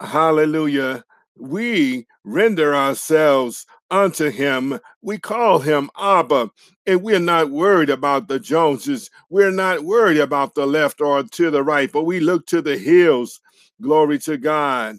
hallelujah, 0.00 1.02
we 1.36 2.06
render 2.24 2.76
ourselves 2.76 3.66
unto 3.90 4.30
him. 4.30 4.78
We 5.02 5.18
call 5.18 5.58
him 5.58 5.90
Abba, 5.98 6.50
and 6.86 7.02
we're 7.02 7.18
not 7.18 7.50
worried 7.50 7.90
about 7.90 8.28
the 8.28 8.38
Joneses. 8.38 9.10
We're 9.30 9.50
not 9.50 9.84
worried 9.84 10.18
about 10.18 10.54
the 10.54 10.66
left 10.66 11.00
or 11.00 11.24
to 11.24 11.50
the 11.50 11.64
right, 11.64 11.90
but 11.92 12.04
we 12.04 12.20
look 12.20 12.46
to 12.46 12.62
the 12.62 12.78
hills. 12.78 13.40
Glory 13.80 14.18
to 14.20 14.38
God. 14.38 14.96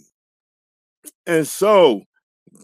And 1.25 1.47
so 1.47 2.03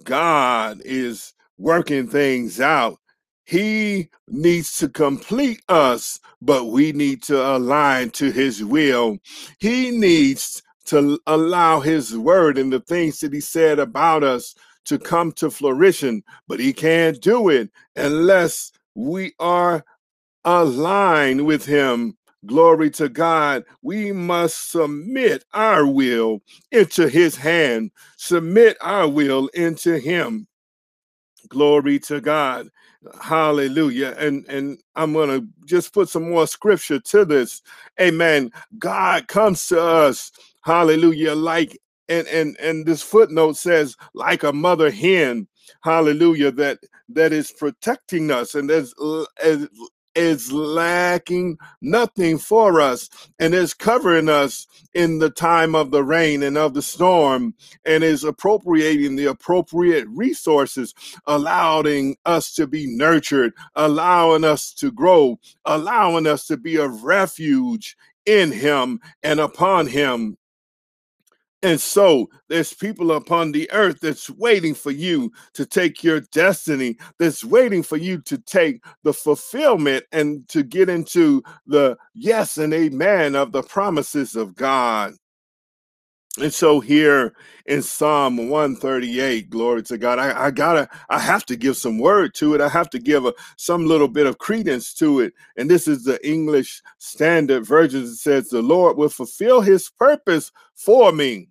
God 0.03 0.82
is 0.86 1.34
working 1.58 2.08
things 2.08 2.60
out. 2.62 2.98
He 3.46 4.10
needs 4.27 4.77
to 4.77 4.89
complete 4.89 5.62
us, 5.70 6.20
but 6.41 6.65
we 6.65 6.91
need 6.93 7.24
to 7.24 7.41
align 7.46 8.12
to 8.12 8.32
his 8.32 8.63
will. 8.63 9.17
He 9.60 9.91
needs 9.91 10.63
to 10.86 11.20
allow 11.27 11.79
his 11.79 12.17
word 12.17 12.58
and 12.58 12.72
the 12.72 12.79
things 12.82 13.20
that 13.20 13.34
he 13.34 13.41
said 13.41 13.79
about 13.79 14.24
us 14.24 14.55
to 14.86 15.00
come 15.00 15.32
to 15.34 15.50
fruition, 15.50 16.24
but 16.48 16.60
he 16.60 16.74
can't 16.74 17.22
do 17.22 17.50
it 17.50 17.70
unless 17.96 18.72
we 18.96 19.34
are 19.39 19.84
aligned 20.46 21.46
with 21.46 21.65
him. 21.65 22.17
Glory 22.45 22.89
to 22.91 23.09
God. 23.09 23.63
We 23.81 24.12
must 24.12 24.71
submit 24.71 25.45
our 25.53 25.88
will 25.88 26.41
into 26.71 27.07
his 27.07 27.35
hand, 27.35 27.91
submit 28.17 28.77
our 28.81 29.07
will 29.07 29.47
into 29.50 29.97
him. 29.97 30.47
Glory 31.50 32.00
to 32.00 32.19
God. 32.19 32.69
Hallelujah. 33.21 34.15
And 34.17 34.45
and 34.47 34.79
I'm 34.95 35.13
going 35.13 35.29
to 35.29 35.47
just 35.65 35.93
put 35.93 36.09
some 36.09 36.29
more 36.29 36.47
scripture 36.47 37.00
to 37.00 37.25
this. 37.25 37.62
Amen. 38.00 38.51
God 38.79 39.27
comes 39.27 39.67
to 39.67 39.81
us 39.81 40.31
hallelujah 40.63 41.35
like 41.35 41.77
and 42.09 42.25
and 42.27 42.57
and 42.57 42.85
this 42.85 43.01
footnote 43.01 43.57
says 43.57 43.97
like 44.13 44.43
a 44.43 44.53
mother 44.53 44.89
hen 44.89 45.45
hallelujah 45.81 46.51
that 46.51 46.79
that 47.09 47.33
is 47.33 47.51
protecting 47.51 48.31
us 48.31 48.55
and 48.55 48.71
is, 48.71 48.93
is 50.15 50.51
lacking 50.51 51.58
nothing 51.82 52.38
for 52.38 52.82
us 52.82 53.10
and 53.39 53.53
is 53.53 53.74
covering 53.74 54.29
us 54.29 54.67
in 54.93 55.20
the 55.20 55.29
time 55.29 55.75
of 55.75 55.91
the 55.91 56.03
rain 56.03 56.43
and 56.43 56.58
of 56.58 56.74
the 56.74 56.82
storm 56.82 57.53
and 57.86 58.03
is 58.03 58.24
appropriating 58.24 59.15
the 59.15 59.25
appropriate 59.25 60.08
resources 60.10 60.93
allowing 61.27 62.15
us 62.25 62.53
to 62.53 62.67
be 62.67 62.86
nurtured 62.88 63.53
allowing 63.75 64.43
us 64.43 64.74
to 64.74 64.91
grow 64.91 65.39
allowing 65.65 66.27
us 66.27 66.46
to 66.46 66.58
be 66.58 66.75
a 66.77 66.88
refuge 66.88 67.96
in 68.25 68.51
him 68.51 69.00
and 69.24 69.39
upon 69.39 69.88
him 69.88 70.38
and 71.63 71.79
so 71.79 72.29
there's 72.50 72.74
people 72.74 73.13
upon 73.13 73.53
the 73.53 73.72
earth 73.72 74.01
that's 74.01 74.29
waiting 74.29 74.74
for 74.74 74.91
you 74.91 75.32
to 75.53 75.65
take 75.65 76.03
your 76.03 76.20
destiny, 76.20 76.98
that's 77.17 77.43
waiting 77.46 77.82
for 77.84 77.96
you 77.96 78.22
to 78.24 78.38
take 78.38 78.84
the 79.03 79.13
fulfillment 79.13 80.03
and 80.12 80.48
to 80.50 80.62
get 80.62 80.89
into 80.89 81.41
the 81.65 81.98
yes 82.13 82.58
and 82.58 82.74
amen 82.74 83.36
of 83.36 83.53
the 83.53 83.63
promises 83.63 84.36
of 84.36 84.55
God. 84.55 85.13
And 86.41 86.53
so 86.53 86.79
here 86.82 87.34
in 87.67 87.82
Psalm 87.82 88.50
138, 88.50 89.50
glory 89.50 89.84
to 89.84 89.98
God, 89.98 90.20
I, 90.20 90.48
I, 90.48 90.51
gotta, 90.51 90.89
I 91.10 91.20
have 91.20 91.46
to 91.46 91.55
give 91.55 91.77
some 91.77 92.00
word 92.00 92.34
to 92.36 92.55
it. 92.55 92.62
I 92.62 92.67
have 92.70 92.89
to 92.89 93.00
give 93.00 93.25
a, 93.25 93.34
some 93.55 93.86
little 93.88 94.08
bit 94.08 94.25
of 94.25 94.39
credence 94.39 94.96
to 94.96 95.22
it. 95.22 95.34
And 95.58 95.70
this 95.70 95.88
is 95.88 96.03
the 96.03 96.20
English 96.27 96.82
Standard 96.98 97.65
Version. 97.67 98.03
It 98.03 98.15
says, 98.15 98.50
The 98.50 98.63
Lord 98.63 98.98
will 98.98 99.10
fulfill 99.10 99.62
his 99.62 99.91
purpose 99.91 100.51
for 100.75 101.12
me. 101.12 101.50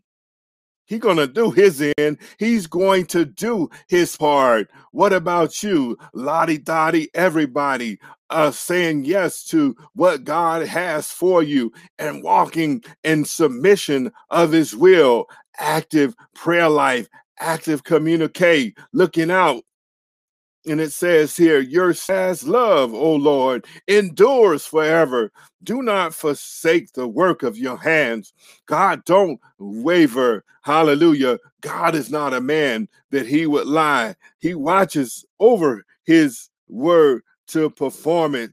He's 0.85 1.01
going 1.01 1.17
to 1.17 1.27
do 1.27 1.51
his 1.51 1.83
end. 1.97 2.19
He's 2.39 2.67
going 2.67 3.07
to 3.07 3.25
do 3.25 3.71
his 3.89 4.17
part. 4.17 4.71
What 4.91 5.13
about 5.13 5.63
you? 5.63 5.97
Lottie 6.13 6.59
Dottie, 6.59 7.09
everybody 7.15 7.99
uh, 8.31 8.51
saying 8.51 9.05
yes 9.05 9.45
to 9.45 9.77
what 9.95 10.25
God 10.25 10.67
has 10.67 11.09
for 11.09 11.43
you 11.43 11.73
and 11.99 12.23
walking 12.23 12.83
in 13.05 13.25
submission 13.25 14.11
of 14.31 14.53
his 14.53 14.75
will, 14.75 15.27
active 15.59 16.15
prayer 16.35 16.69
life, 16.69 17.09
active 17.39 17.85
communicate, 17.85 18.77
looking 18.93 19.31
out 19.31 19.65
and 20.67 20.81
it 20.81 20.93
says 20.93 21.37
here, 21.37 21.61
Your 21.61 21.93
steadfast 21.95 22.45
love, 22.45 22.95
O 22.95 23.15
Lord, 23.15 23.67
endures 23.89 24.65
forever. 24.65 25.33
Do 25.63 25.83
not 25.83 26.15
forsake 26.15 26.93
the 26.93 27.09
work 27.09 27.43
of 27.43 27.59
your 27.59 27.77
hands. 27.77 28.33
God, 28.67 29.05
don't 29.05 29.41
waver. 29.59 30.45
Hallelujah. 30.63 31.39
God 31.61 31.95
is 31.95 32.11
not 32.11 32.35
a 32.35 32.41
man 32.41 32.89
that 33.11 33.27
he 33.27 33.47
would 33.47 33.67
lie. 33.67 34.15
He 34.39 34.55
watches 34.55 35.25
over 35.41 35.85
his 36.05 36.49
word 36.69 37.23
to 37.49 37.71
perform 37.71 38.35
it. 38.35 38.53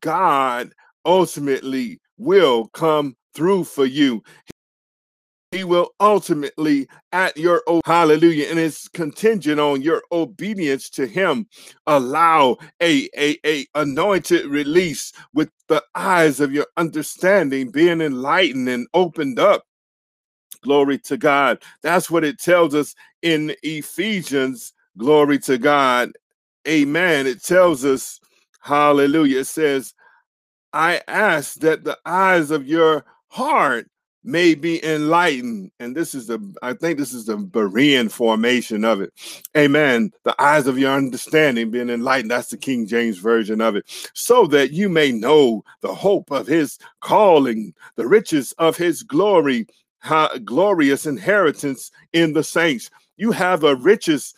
God 0.00 0.72
ultimately 1.04 2.00
will 2.18 2.68
come 2.68 3.16
through 3.34 3.64
for 3.64 3.86
you 3.86 4.22
he 5.50 5.64
will 5.64 5.90
ultimately 6.00 6.86
at 7.12 7.36
your 7.36 7.62
oh, 7.66 7.80
hallelujah 7.86 8.46
and 8.50 8.58
it's 8.58 8.88
contingent 8.88 9.58
on 9.58 9.80
your 9.80 10.02
obedience 10.12 10.90
to 10.90 11.06
him 11.06 11.46
allow 11.86 12.56
a, 12.82 13.08
a 13.16 13.38
a 13.46 13.66
anointed 13.74 14.46
release 14.46 15.12
with 15.32 15.50
the 15.68 15.82
eyes 15.94 16.40
of 16.40 16.52
your 16.52 16.66
understanding 16.76 17.70
being 17.70 18.00
enlightened 18.00 18.68
and 18.68 18.86
opened 18.94 19.38
up. 19.38 19.64
Glory 20.62 20.98
to 20.98 21.16
god. 21.16 21.62
That's 21.82 22.10
what 22.10 22.24
it 22.24 22.38
tells 22.38 22.74
us 22.74 22.94
in 23.22 23.54
ephesians. 23.62 24.72
Glory 24.98 25.38
to 25.40 25.56
god. 25.56 26.12
Amen. 26.66 27.26
It 27.26 27.42
tells 27.42 27.84
us 27.84 28.20
hallelujah. 28.60 29.40
It 29.40 29.46
says 29.46 29.94
i 30.74 31.00
ask 31.08 31.54
that 31.60 31.82
the 31.84 31.96
eyes 32.04 32.50
of 32.50 32.68
your 32.68 33.02
heart 33.28 33.88
may 34.28 34.54
be 34.54 34.84
enlightened. 34.84 35.70
And 35.80 35.96
this 35.96 36.14
is 36.14 36.26
the, 36.26 36.38
I 36.62 36.74
think 36.74 36.98
this 36.98 37.14
is 37.14 37.24
the 37.24 37.38
Berean 37.38 38.10
formation 38.10 38.84
of 38.84 39.00
it. 39.00 39.10
Amen. 39.56 40.12
The 40.24 40.40
eyes 40.40 40.66
of 40.66 40.78
your 40.78 40.92
understanding 40.92 41.70
being 41.70 41.88
enlightened. 41.88 42.30
That's 42.30 42.50
the 42.50 42.58
King 42.58 42.86
James 42.86 43.16
version 43.16 43.62
of 43.62 43.74
it. 43.74 43.86
So 44.12 44.46
that 44.48 44.70
you 44.72 44.90
may 44.90 45.12
know 45.12 45.64
the 45.80 45.94
hope 45.94 46.30
of 46.30 46.46
his 46.46 46.78
calling, 47.00 47.72
the 47.96 48.06
riches 48.06 48.52
of 48.58 48.76
his 48.76 49.02
glory, 49.02 49.66
how 50.00 50.28
glorious 50.44 51.06
inheritance 51.06 51.90
in 52.12 52.34
the 52.34 52.44
saints. 52.44 52.90
You 53.16 53.32
have 53.32 53.64
a 53.64 53.76
richness 53.76 54.34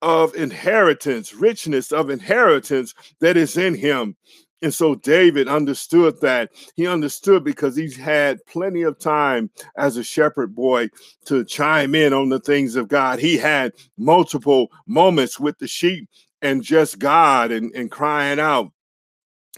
of 0.00 0.34
inheritance, 0.34 1.34
richness 1.34 1.92
of 1.92 2.08
inheritance 2.08 2.94
that 3.20 3.36
is 3.36 3.58
in 3.58 3.74
him. 3.74 4.16
And 4.64 4.72
so 4.72 4.94
David 4.94 5.46
understood 5.46 6.18
that. 6.22 6.50
He 6.74 6.86
understood 6.86 7.44
because 7.44 7.76
he's 7.76 7.98
had 7.98 8.42
plenty 8.46 8.80
of 8.80 8.98
time 8.98 9.50
as 9.76 9.98
a 9.98 10.02
shepherd 10.02 10.54
boy 10.54 10.88
to 11.26 11.44
chime 11.44 11.94
in 11.94 12.14
on 12.14 12.30
the 12.30 12.40
things 12.40 12.74
of 12.74 12.88
God. 12.88 13.18
He 13.18 13.36
had 13.36 13.74
multiple 13.98 14.70
moments 14.86 15.38
with 15.38 15.58
the 15.58 15.68
sheep 15.68 16.08
and 16.40 16.62
just 16.62 16.98
God 16.98 17.52
and, 17.52 17.74
and 17.74 17.90
crying 17.90 18.40
out. 18.40 18.72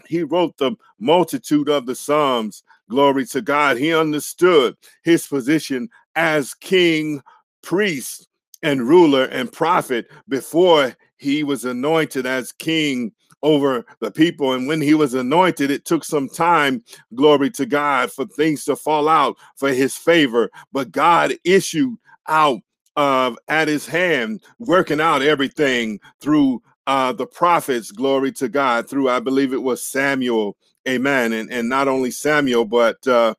He 0.07 0.23
wrote 0.23 0.57
the 0.57 0.75
multitude 0.99 1.69
of 1.69 1.85
the 1.85 1.95
Psalms. 1.95 2.63
Glory 2.89 3.25
to 3.27 3.41
God. 3.41 3.77
He 3.77 3.95
understood 3.95 4.75
his 5.05 5.25
position 5.25 5.87
as 6.17 6.53
king, 6.53 7.21
priest, 7.63 8.27
and 8.61 8.81
ruler 8.81 9.23
and 9.27 9.53
prophet 9.53 10.07
before 10.27 10.97
he 11.15 11.45
was 11.45 11.63
anointed 11.63 12.25
as 12.25 12.51
king 12.51 13.13
over 13.47 13.85
the 14.01 14.11
people. 14.11 14.51
And 14.51 14.67
when 14.67 14.81
he 14.81 14.93
was 14.93 15.13
anointed, 15.13 15.71
it 15.71 15.85
took 15.85 16.03
some 16.03 16.27
time, 16.27 16.83
glory 17.15 17.49
to 17.51 17.65
God, 17.65 18.11
for 18.11 18.25
things 18.25 18.65
to 18.65 18.75
fall 18.75 19.07
out 19.07 19.37
for 19.55 19.69
his 19.69 19.95
favor. 19.95 20.51
But 20.73 20.91
God 20.91 21.33
issued 21.45 21.97
out 22.27 22.59
of 22.97 23.37
at 23.47 23.69
his 23.69 23.87
hand, 23.87 24.43
working 24.59 24.99
out 24.99 25.21
everything 25.21 25.99
through 26.19 26.61
uh, 26.87 27.13
the 27.13 27.27
prophets, 27.27 27.91
glory 27.91 28.31
to 28.33 28.49
God, 28.49 28.89
through 28.89 29.09
I 29.09 29.19
believe 29.19 29.53
it 29.53 29.61
was 29.61 29.81
Samuel, 29.83 30.57
amen. 30.87 31.31
And, 31.31 31.51
and 31.51 31.69
not 31.69 31.87
only 31.87 32.11
Samuel, 32.11 32.65
but 32.65 33.05
uh, 33.07 33.33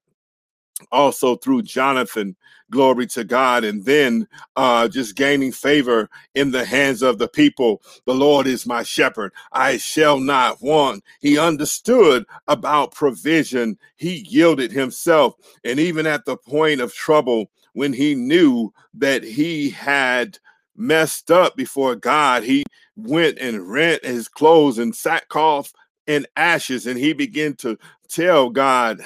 also 0.93 1.37
through 1.37 1.63
Jonathan, 1.63 2.37
glory 2.71 3.07
to 3.07 3.25
God, 3.25 3.65
and 3.65 3.85
then 3.85 4.27
uh, 4.57 4.89
just 4.89 5.17
gaining 5.17 5.53
favor 5.53 6.09
in 6.35 6.51
the 6.51 6.65
hands 6.65 7.03
of 7.03 7.19
the 7.19 7.29
people. 7.29 7.83
The 8.07 8.15
Lord 8.15 8.47
is 8.47 8.67
my 8.67 8.83
shepherd, 8.83 9.33
I 9.53 9.79
shall 9.79 10.19
not 10.19 10.61
want. 10.63 11.05
He 11.21 11.39
understood 11.39 12.25
about 12.47 12.95
provision, 12.95 13.79
he 13.97 14.27
yielded 14.29 14.73
himself, 14.73 15.35
and 15.65 15.79
even 15.81 16.07
at 16.07 16.25
the 16.25 16.37
point 16.37 16.81
of 16.81 16.95
trouble, 16.95 17.51
when 17.73 17.93
he 17.93 18.15
knew 18.15 18.73
that 18.95 19.23
he 19.23 19.71
had 19.71 20.39
messed 20.77 21.31
up 21.31 21.57
before 21.57 21.97
God, 21.97 22.43
he 22.43 22.65
went 22.97 23.39
and 23.39 23.69
rent 23.71 24.05
his 24.05 24.29
clothes 24.29 24.79
and 24.79 24.95
sackcloth 24.95 25.73
and 26.07 26.27
ashes, 26.37 26.87
and 26.87 26.99
he 26.99 27.13
began 27.13 27.55
to 27.57 27.79
tell 28.09 28.51
God, 28.51 29.01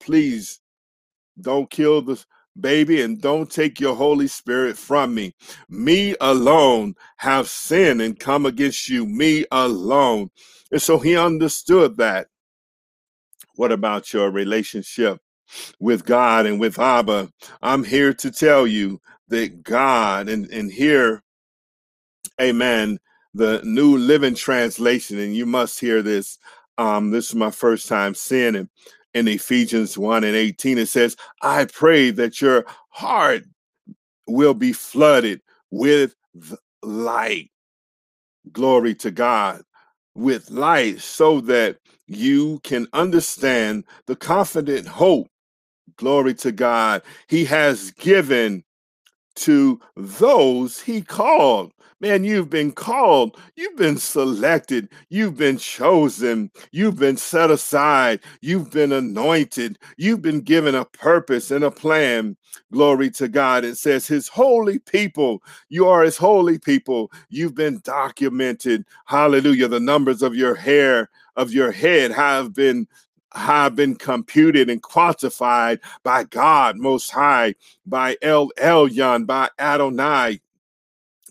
please 0.00 0.60
don't 1.42 1.70
kill 1.70 2.02
the 2.02 2.22
baby 2.58 3.02
and 3.02 3.20
don't 3.20 3.50
take 3.50 3.80
your 3.80 3.94
Holy 3.94 4.26
Spirit 4.26 4.76
from 4.76 5.14
me. 5.14 5.34
Me 5.68 6.14
alone 6.20 6.94
have 7.18 7.48
sinned 7.48 8.02
and 8.02 8.18
come 8.18 8.46
against 8.46 8.88
you, 8.88 9.06
me 9.06 9.44
alone. 9.50 10.30
And 10.72 10.82
so 10.82 10.98
he 10.98 11.16
understood 11.16 11.96
that. 11.98 12.28
What 13.56 13.72
about 13.72 14.12
your 14.12 14.30
relationship 14.30 15.20
with 15.78 16.04
God 16.04 16.46
and 16.46 16.58
with 16.58 16.78
Abba? 16.78 17.30
I'm 17.62 17.84
here 17.84 18.14
to 18.14 18.30
tell 18.30 18.66
you 18.66 19.00
that 19.28 19.62
God, 19.62 20.28
and, 20.28 20.46
and 20.50 20.72
here, 20.72 21.22
amen, 22.40 22.98
the 23.34 23.60
New 23.64 23.96
Living 23.96 24.34
Translation, 24.34 25.18
and 25.18 25.36
you 25.36 25.46
must 25.46 25.78
hear 25.78 26.02
this. 26.02 26.38
Um, 26.78 27.10
this 27.10 27.28
is 27.28 27.34
my 27.34 27.50
first 27.50 27.88
time 27.88 28.14
seeing 28.14 28.54
it 28.54 28.68
in 29.14 29.28
Ephesians 29.28 29.98
1 29.98 30.24
and 30.24 30.36
18, 30.36 30.78
it 30.78 30.88
says, 30.88 31.16
I 31.42 31.64
pray 31.66 32.10
that 32.10 32.40
your 32.40 32.64
heart 32.90 33.44
will 34.26 34.54
be 34.54 34.72
flooded 34.72 35.40
with 35.70 36.14
light. 36.82 37.50
Glory 38.52 38.94
to 38.96 39.10
God, 39.10 39.62
with 40.14 40.50
light, 40.50 41.00
so 41.00 41.40
that 41.42 41.78
you 42.06 42.60
can 42.62 42.86
understand 42.92 43.84
the 44.06 44.16
confident 44.16 44.86
hope. 44.86 45.28
Glory 45.96 46.34
to 46.34 46.52
God. 46.52 47.02
He 47.28 47.44
has 47.44 47.90
given 47.92 48.64
to 49.36 49.80
those 49.96 50.80
he 50.80 51.02
called. 51.02 51.72
Man, 52.02 52.24
you've 52.24 52.48
been 52.48 52.72
called, 52.72 53.36
you've 53.56 53.76
been 53.76 53.98
selected, 53.98 54.88
you've 55.10 55.36
been 55.36 55.58
chosen, 55.58 56.50
you've 56.72 56.98
been 56.98 57.18
set 57.18 57.50
aside, 57.50 58.20
you've 58.40 58.70
been 58.70 58.90
anointed, 58.90 59.78
you've 59.98 60.22
been 60.22 60.40
given 60.40 60.74
a 60.74 60.86
purpose 60.86 61.50
and 61.50 61.62
a 61.62 61.70
plan. 61.70 62.38
Glory 62.72 63.10
to 63.10 63.28
God. 63.28 63.64
It 63.64 63.76
says, 63.76 64.06
His 64.06 64.28
holy 64.28 64.78
people, 64.78 65.42
you 65.68 65.88
are 65.88 66.02
His 66.02 66.16
holy 66.16 66.58
people. 66.58 67.12
You've 67.28 67.54
been 67.54 67.80
documented. 67.84 68.86
Hallelujah. 69.04 69.68
The 69.68 69.78
numbers 69.78 70.22
of 70.22 70.34
your 70.34 70.54
hair, 70.54 71.10
of 71.36 71.52
your 71.52 71.70
head 71.70 72.12
have 72.12 72.54
been 72.54 72.88
have 73.34 73.76
been 73.76 73.94
computed 73.94 74.68
and 74.68 74.82
quantified 74.82 75.78
by 76.02 76.24
God 76.24 76.76
Most 76.78 77.10
High, 77.10 77.54
by 77.86 78.16
El 78.22 78.50
Elyon, 78.58 79.26
by 79.26 79.50
Adonai. 79.58 80.40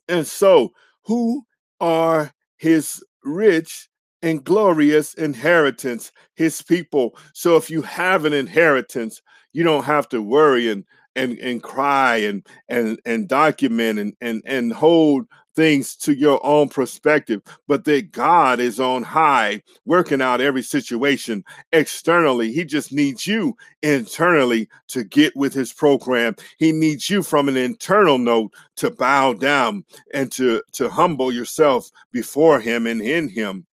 And 0.10 0.28
so, 0.28 0.74
who 1.06 1.46
are 1.80 2.34
his 2.58 3.04
rich 3.24 3.88
and 4.22 4.44
glorious 4.44 5.14
inheritance, 5.14 6.12
his 6.36 6.62
people? 6.62 7.18
So, 7.34 7.56
if 7.58 7.70
you 7.70 7.82
have 7.84 8.26
an 8.26 8.34
inheritance, 8.34 9.22
you 9.54 9.64
don't 9.64 9.86
have 9.86 10.10
to 10.10 10.22
worry 10.22 10.70
and 10.70 10.84
and 11.16 11.38
and 11.40 11.64
cry 11.64 12.18
and 12.18 12.46
and 12.70 13.00
and 13.06 13.28
document 13.28 14.00
and 14.00 14.14
and 14.22 14.42
and 14.46 14.74
hold 14.74 15.26
things 15.60 15.94
to 15.98 16.14
your 16.14 16.40
own 16.46 16.70
perspective, 16.70 17.42
but 17.68 17.84
that 17.84 18.14
God 18.14 18.62
is 18.62 18.80
on 18.80 19.04
high, 19.04 19.62
working 19.86 20.22
out 20.22 20.40
every 20.40 20.64
situation 20.64 21.44
externally. 21.74 22.54
He 22.54 22.64
just 22.64 22.94
needs 22.94 23.28
you 23.28 23.58
internally 23.84 24.70
to 24.88 25.04
get 25.04 25.36
with 25.36 25.54
his 25.54 25.74
program. 25.74 26.38
He 26.60 26.72
needs 26.72 27.10
you 27.10 27.22
from 27.24 27.50
an 27.50 27.58
internal 27.58 28.18
note 28.18 28.54
to 28.78 28.90
bow 28.90 29.34
down 29.34 29.84
and 30.14 30.32
to, 30.32 30.64
to 30.74 30.88
humble 30.88 31.30
yourself 31.30 31.92
before 32.14 32.62
him 32.62 32.88
and 32.88 33.02
in 33.02 33.28
him 33.28 33.66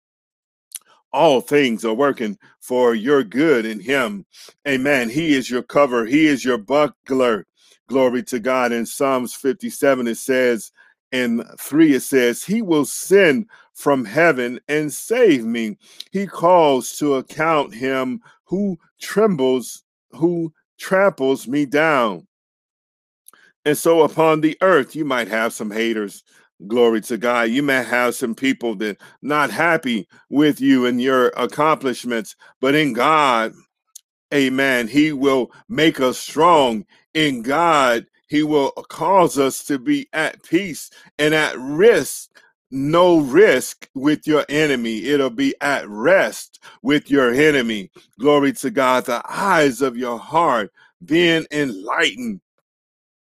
all 1.12 1.40
things 1.40 1.83
are 1.83 1.94
working 1.94 2.37
for 2.61 2.94
your 2.94 3.22
good 3.22 3.64
in 3.64 3.81
him. 3.81 4.27
Amen. 4.68 5.09
He 5.09 5.35
is 5.35 5.49
your 5.49 5.62
cover, 5.62 6.05
he 6.05 6.27
is 6.27 6.44
your 6.44 6.59
buckler. 6.59 7.46
Glory 7.88 8.25
to 8.25 8.40
God. 8.40 8.72
In 8.72 8.85
Psalms 8.85 9.33
57, 9.33 10.09
it 10.09 10.16
says, 10.16 10.72
and 11.12 11.45
3 11.59 11.95
it 11.95 12.01
says 12.01 12.45
he 12.45 12.62
will 12.62 12.85
send 12.85 13.47
from 13.73 14.05
heaven 14.05 14.59
and 14.69 14.92
save 14.92 15.45
me. 15.45 15.77
He 16.11 16.27
calls 16.27 16.97
to 16.99 17.14
account 17.14 17.75
him 17.75 18.21
who 18.45 18.79
trembles 19.01 19.85
who 20.11 20.53
tramples 20.79 21.47
me 21.47 21.66
down. 21.66 22.27
And 23.64 23.77
so 23.77 24.03
upon 24.03 24.40
the 24.40 24.57
earth 24.62 24.95
you 24.97 25.05
might 25.05 25.29
have 25.29 25.53
some 25.53 25.71
haters. 25.71 26.23
Glory 26.66 27.03
to 27.03 27.19
god. 27.19 27.51
You 27.51 27.62
may 27.62 27.85
have 27.85 28.14
some 28.14 28.35
people 28.35 28.75
that 28.77 28.97
not 29.21 29.51
happy 29.51 30.09
with 30.31 30.61
you 30.61 30.87
and 30.87 31.01
your 31.01 31.29
accomplishments 31.37 32.35
but 32.61 32.75
in 32.75 32.95
god 32.95 33.53
amen 34.33 34.88
he 34.88 35.12
will 35.12 35.53
make 35.69 36.01
us 36.01 36.19
strong. 36.19 36.85
In 37.14 37.42
god 37.42 38.07
he 38.27 38.43
will 38.43 38.73
cause 38.89 39.39
us 39.39 39.65
to 39.65 39.79
be 39.79 40.09
at 40.12 40.43
peace 40.43 40.91
and 41.19 41.35
at 41.35 41.59
risk. 41.59 42.31
No 42.73 43.21
risk 43.21 43.89
with 43.95 44.27
your 44.27 44.45
enemy. 44.49 45.05
It'll 45.05 45.31
be 45.31 45.55
at 45.61 45.89
rest 45.89 46.59
with 46.83 47.11
your 47.11 47.33
enemy. 47.33 47.91
Glory 48.19 48.53
to 48.55 48.71
God. 48.71 49.07
The 49.07 49.23
eyes 49.29 49.81
of 49.83 49.97
your 49.97 50.19
heart 50.19 50.73
being 51.05 51.47
enlightened 51.53 52.41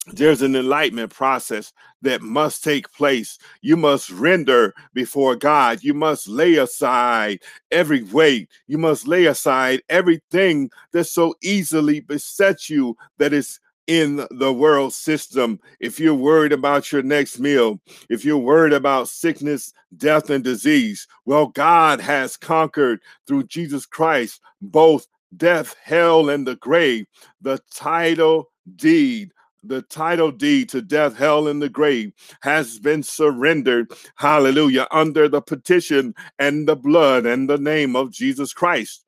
there's 0.07 0.41
an 0.41 0.55
enlightenment 0.55 1.13
process 1.13 1.71
that 2.01 2.21
must 2.21 2.63
take 2.63 2.91
place. 2.91 3.37
You 3.61 3.77
must 3.77 4.09
render 4.09 4.73
before 4.93 5.35
God. 5.35 5.83
You 5.83 5.93
must 5.93 6.27
lay 6.27 6.55
aside 6.55 7.39
every 7.71 8.03
weight. 8.03 8.49
You 8.67 8.79
must 8.79 9.07
lay 9.07 9.25
aside 9.25 9.81
everything 9.89 10.71
that 10.91 11.05
so 11.05 11.35
easily 11.43 11.99
besets 11.99 12.69
you 12.69 12.97
that 13.19 13.31
is 13.31 13.59
in 13.87 14.25
the 14.31 14.53
world 14.53 14.93
system, 14.93 15.59
if 15.79 15.99
you're 15.99 16.13
worried 16.13 16.51
about 16.51 16.91
your 16.91 17.03
next 17.03 17.39
meal, 17.39 17.79
if 18.09 18.23
you're 18.23 18.37
worried 18.37 18.73
about 18.73 19.09
sickness, 19.09 19.73
death, 19.97 20.29
and 20.29 20.43
disease, 20.43 21.07
well, 21.25 21.47
God 21.47 21.99
has 21.99 22.37
conquered 22.37 23.01
through 23.27 23.43
Jesus 23.43 23.85
Christ 23.85 24.41
both 24.61 25.07
death, 25.35 25.75
hell, 25.83 26.29
and 26.29 26.45
the 26.47 26.55
grave. 26.57 27.05
The 27.41 27.59
title 27.71 28.51
deed 28.75 29.31
the 29.63 29.81
title 29.83 30.31
deed 30.31 30.69
to 30.69 30.81
death, 30.81 31.15
hell, 31.15 31.47
and 31.47 31.61
the 31.61 31.69
grave 31.69 32.13
has 32.41 32.79
been 32.79 33.03
surrendered, 33.03 33.91
hallelujah, 34.15 34.87
under 34.91 35.29
the 35.29 35.41
petition 35.41 36.15
and 36.39 36.67
the 36.67 36.75
blood 36.75 37.25
and 37.25 37.49
the 37.49 37.57
name 37.57 37.95
of 37.95 38.11
Jesus 38.11 38.53
Christ. 38.53 39.03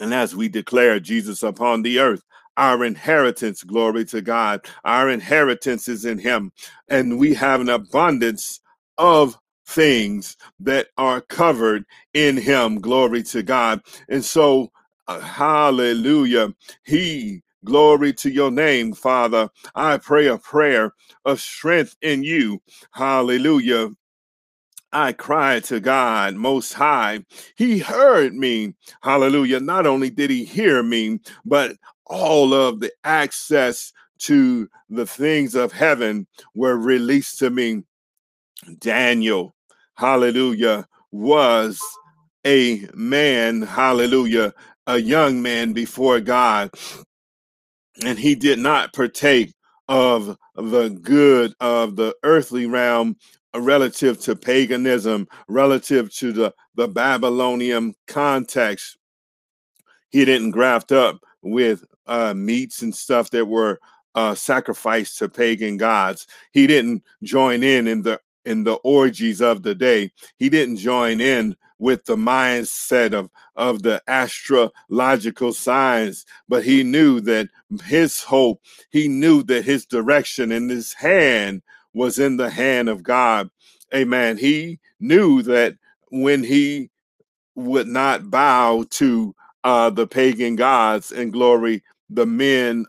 And 0.00 0.12
as 0.12 0.36
we 0.36 0.48
declare 0.48 1.00
Jesus 1.00 1.42
upon 1.42 1.82
the 1.82 2.00
earth, 2.00 2.22
our 2.56 2.84
inheritance, 2.84 3.62
glory 3.62 4.04
to 4.06 4.22
God. 4.22 4.66
Our 4.84 5.10
inheritance 5.10 5.88
is 5.88 6.04
in 6.04 6.18
Him, 6.18 6.52
and 6.88 7.18
we 7.18 7.34
have 7.34 7.60
an 7.60 7.68
abundance 7.70 8.60
of 8.98 9.38
things 9.68 10.36
that 10.60 10.88
are 10.98 11.20
covered 11.22 11.84
in 12.14 12.36
Him, 12.36 12.80
glory 12.80 13.22
to 13.24 13.42
God. 13.42 13.82
And 14.08 14.24
so, 14.24 14.70
uh, 15.08 15.20
hallelujah, 15.20 16.54
He 16.84 17.42
Glory 17.64 18.12
to 18.14 18.30
your 18.30 18.50
name, 18.52 18.92
Father. 18.94 19.50
I 19.74 19.98
pray 19.98 20.28
a 20.28 20.38
prayer 20.38 20.92
of 21.24 21.40
strength 21.40 21.96
in 22.00 22.22
you. 22.22 22.62
Hallelujah. 22.92 23.90
I 24.92 25.12
cried 25.12 25.64
to 25.64 25.80
God 25.80 26.36
Most 26.36 26.74
High. 26.74 27.24
He 27.56 27.80
heard 27.80 28.34
me. 28.34 28.74
Hallelujah. 29.02 29.60
Not 29.60 29.86
only 29.86 30.10
did 30.10 30.30
He 30.30 30.44
hear 30.44 30.82
me, 30.82 31.20
but 31.44 31.76
all 32.06 32.54
of 32.54 32.80
the 32.80 32.92
access 33.04 33.92
to 34.18 34.68
the 34.88 35.06
things 35.06 35.54
of 35.54 35.72
heaven 35.72 36.26
were 36.54 36.76
released 36.76 37.38
to 37.38 37.50
me. 37.50 37.82
Daniel, 38.78 39.54
hallelujah, 39.96 40.86
was 41.12 41.80
a 42.46 42.86
man, 42.94 43.62
hallelujah, 43.62 44.54
a 44.86 44.98
young 44.98 45.42
man 45.42 45.72
before 45.72 46.20
God, 46.20 46.70
and 48.04 48.18
he 48.18 48.34
did 48.34 48.58
not 48.58 48.92
partake 48.92 49.52
of 49.88 50.36
the 50.54 50.88
good 50.88 51.54
of 51.60 51.96
the 51.96 52.14
earthly 52.22 52.66
realm 52.66 53.16
uh, 53.54 53.60
relative 53.60 54.20
to 54.20 54.36
paganism, 54.36 55.26
relative 55.48 56.12
to 56.14 56.32
the, 56.32 56.54
the 56.74 56.88
Babylonian 56.88 57.94
context. 58.06 58.96
He 60.10 60.24
didn't 60.24 60.52
graft 60.52 60.92
up 60.92 61.18
with 61.42 61.84
uh, 62.06 62.34
meats 62.34 62.82
and 62.82 62.94
stuff 62.94 63.30
that 63.30 63.46
were 63.46 63.80
uh, 64.14 64.34
sacrificed 64.34 65.18
to 65.18 65.28
pagan 65.28 65.76
gods. 65.76 66.26
He 66.52 66.66
didn't 66.66 67.02
join 67.22 67.62
in 67.62 67.86
in 67.86 68.02
the 68.02 68.20
in 68.44 68.64
the 68.64 68.74
orgies 68.84 69.42
of 69.42 69.62
the 69.62 69.74
day. 69.74 70.10
He 70.38 70.48
didn't 70.48 70.76
join 70.76 71.20
in 71.20 71.56
with 71.78 72.04
the 72.04 72.16
mindset 72.16 73.12
of, 73.12 73.28
of 73.56 73.82
the 73.82 74.02
astrological 74.08 75.52
signs, 75.52 76.24
but 76.48 76.64
he 76.64 76.82
knew 76.82 77.20
that 77.20 77.48
his 77.84 78.22
hope, 78.22 78.62
he 78.90 79.08
knew 79.08 79.42
that 79.42 79.64
his 79.64 79.84
direction 79.84 80.52
and 80.52 80.70
his 80.70 80.94
hand 80.94 81.62
was 81.92 82.18
in 82.18 82.36
the 82.36 82.48
hand 82.48 82.88
of 82.88 83.02
God. 83.02 83.50
Amen. 83.94 84.38
He 84.38 84.78
knew 85.00 85.42
that 85.42 85.76
when 86.10 86.42
he 86.42 86.90
would 87.54 87.88
not 87.88 88.30
bow 88.30 88.84
to 88.90 89.34
uh, 89.64 89.90
the 89.90 90.06
pagan 90.06 90.56
gods 90.56 91.12
and 91.12 91.32
glory, 91.32 91.82
the 92.08 92.26
men 92.26 92.86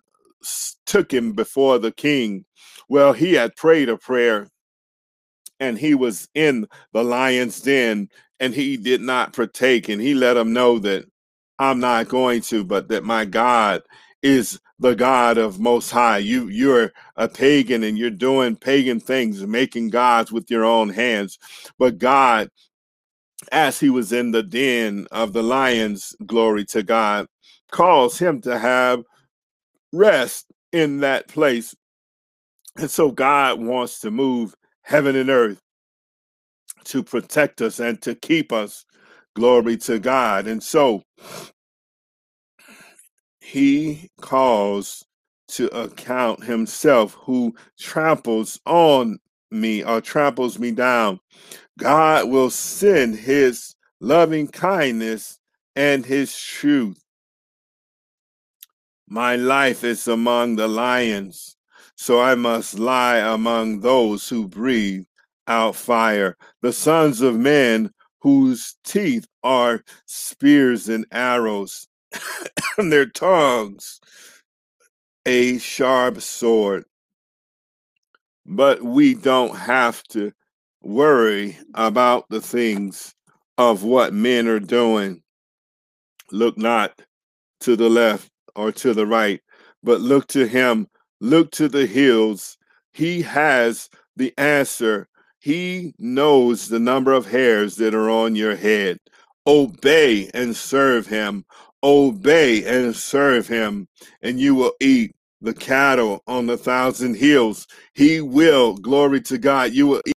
took 0.86 1.12
him 1.12 1.34
before 1.34 1.80
the 1.80 1.92
king. 1.92 2.46
Well, 2.90 3.14
he 3.14 3.34
had 3.34 3.56
prayed 3.56 3.90
a 3.90 3.98
prayer 3.98 4.50
and 5.60 5.78
he 5.78 5.96
was 5.96 6.28
in 6.36 6.68
the 6.94 7.04
lion's 7.04 7.62
den 7.62 8.10
and 8.40 8.54
he 8.54 8.78
did 8.78 9.02
not 9.02 9.34
partake 9.34 9.90
and 9.90 10.02
he 10.02 10.14
let 10.14 10.36
them 10.36 10.54
know 10.54 10.80
that 10.80 11.06
I'm 11.60 11.80
not 11.80 12.08
going 12.08 12.42
to, 12.42 12.64
but 12.64 12.88
that 12.90 13.04
my 13.04 13.26
God 13.26 13.82
is 14.22 14.60
the 14.80 14.96
God 14.96 15.38
of 15.40 15.60
most 15.60 15.90
high. 15.90 16.20
You 16.20 16.48
you're 16.50 16.92
a 17.16 17.28
pagan 17.28 17.84
and 17.84 17.98
you're 17.98 18.12
doing 18.12 18.56
pagan 18.56 19.00
things, 19.00 19.46
making 19.46 19.90
gods 19.90 20.32
with 20.32 20.52
your 20.52 20.66
own 20.66 20.90
hands. 20.90 21.40
But 21.80 21.98
God, 21.98 22.50
as 23.52 23.80
he 23.80 23.90
was 23.90 24.12
in 24.12 24.32
the 24.32 24.44
den 24.44 25.08
of 25.12 25.34
the 25.34 25.44
lions, 25.44 26.16
glory 26.26 26.66
to 26.66 26.84
God, 26.84 27.28
calls 27.72 28.20
him 28.20 28.42
to 28.42 28.58
have 28.58 29.04
rest 29.94 30.48
in 30.72 31.00
that 31.00 31.28
place. 31.28 31.76
And 32.78 32.90
so 32.90 33.12
God 33.12 33.60
wants 33.62 34.00
to 34.02 34.12
move 34.12 34.56
heaven 34.84 35.16
and 35.16 35.30
earth 35.30 35.60
to 36.86 37.04
protect 37.04 37.62
us 37.62 37.80
and 37.80 38.02
to 38.02 38.16
keep 38.16 38.52
us. 38.52 38.86
Glory 39.36 39.78
to 39.78 40.00
God. 40.00 40.48
And 40.48 40.64
so 40.64 41.04
he 43.40 44.10
calls 44.20 45.06
to 45.50 45.68
account 45.68 46.44
himself 46.44 47.14
who 47.14 47.56
tramples 47.80 48.60
on 48.66 49.20
me 49.52 49.84
or 49.84 50.02
tramples 50.02 50.60
me 50.60 50.72
down. 50.72 51.20
God 51.80 52.30
will 52.30 52.50
send 52.50 53.16
his 53.16 53.76
loving 54.02 54.48
kindness 54.48 55.40
and 55.76 56.06
his 56.06 56.38
truth. 56.38 57.02
My 59.10 59.38
life 59.38 59.86
is 59.86 60.08
among 60.08 60.58
the 60.58 60.68
lions, 60.68 61.56
so 61.96 62.22
I 62.22 62.36
must 62.36 62.78
lie 62.78 63.20
among 63.20 63.80
those 63.80 64.28
who 64.28 64.50
breathe 64.50 65.06
out 65.48 65.78
fire, 65.78 66.36
the 66.62 66.74
sons 66.74 67.22
of 67.22 67.38
men 67.38 67.92
whose 68.20 68.76
teeth 68.84 69.26
are 69.44 69.82
spears 70.08 70.90
and 70.90 71.06
arrows, 71.12 71.88
and 72.78 72.92
their 72.92 73.06
tongues 73.06 74.02
a 75.26 75.58
sharp 75.58 76.22
sword. 76.22 76.84
But 78.46 78.82
we 78.82 79.14
don't 79.14 79.56
have 79.56 80.04
to 80.10 80.34
worry 80.82 81.58
about 81.74 82.26
the 82.30 82.42
things 82.42 83.14
of 83.58 83.84
what 83.84 84.14
men 84.14 84.48
are 84.48 84.60
doing. 84.60 85.22
Look 86.32 86.58
not 86.58 87.02
to 87.62 87.78
the 87.78 87.90
left 87.90 88.30
or 88.58 88.74
to 88.74 88.94
the 88.94 89.08
right, 89.08 89.42
but 89.84 90.02
look 90.02 90.28
to 90.28 90.48
him, 90.48 90.88
look 91.22 91.52
to 91.52 91.70
the 91.70 91.86
hills. 91.86 92.58
He 92.92 93.22
has 93.22 93.90
the 94.18 94.34
answer 94.38 95.08
he 95.40 95.94
knows 96.00 96.68
the 96.68 96.80
number 96.80 97.14
of 97.14 97.28
hairs 97.28 97.76
that 97.78 97.94
are 97.94 98.10
on 98.10 98.36
your 98.36 98.56
head. 98.56 99.00
Obey 99.48 100.30
and 100.34 100.56
serve 100.56 101.08
him. 101.08 101.46
Obey 101.84 102.66
and 102.66 102.96
serve 102.96 103.48
him, 103.48 103.88
and 104.22 104.40
you 104.40 104.56
will 104.56 104.74
eat 104.82 105.16
the 105.42 105.54
cattle 105.54 106.24
on 106.28 106.48
the 106.48 106.58
thousand 106.58 107.16
hills. 107.16 107.68
He 107.94 108.20
will, 108.20 108.76
glory 108.76 109.22
to 109.22 109.38
God, 109.38 109.72
you 109.72 109.88
will 109.88 110.02
eat 110.06 110.16